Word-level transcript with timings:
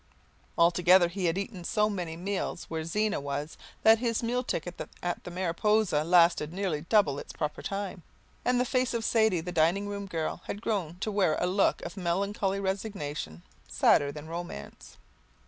Altogether 0.57 1.09
he 1.09 1.25
had 1.25 1.37
eaten 1.37 1.63
so 1.63 1.87
many 1.87 2.17
meals 2.17 2.63
where 2.69 2.83
Zena 2.83 3.19
was 3.21 3.55
that 3.83 3.99
his 3.99 4.23
meal 4.23 4.41
ticket 4.43 4.81
at 5.03 5.23
the 5.23 5.29
Mariposa 5.29 6.03
lasted 6.03 6.51
nearly 6.51 6.81
double 6.81 7.19
its 7.19 7.31
proper 7.33 7.61
time, 7.61 8.01
and 8.43 8.59
the 8.59 8.65
face 8.65 8.95
of 8.95 9.05
Sadie, 9.05 9.41
the 9.41 9.51
dining 9.51 9.87
room 9.87 10.07
girl, 10.07 10.41
had 10.45 10.59
grown 10.59 10.97
to 11.01 11.11
wear 11.11 11.35
a 11.39 11.45
look 11.45 11.83
of 11.85 11.97
melancholy 11.97 12.59
resignation; 12.59 13.43
sadder 13.67 14.11
than 14.11 14.27
romance. 14.27 14.97